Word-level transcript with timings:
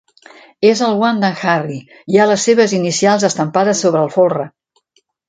És 0.69 0.79
el 0.85 0.95
guant 1.01 1.19
d'en 1.23 1.35
Harry; 1.51 1.77
hi 2.13 2.19
ha 2.21 2.27
les 2.31 2.45
seves 2.49 2.73
inicials 2.79 3.27
estampades 3.29 3.83
sobre 3.87 4.03
el 4.07 4.11
folre. 4.17 4.49